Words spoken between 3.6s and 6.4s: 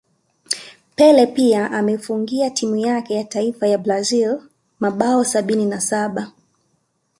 ya Brazil mabao sabini na Saba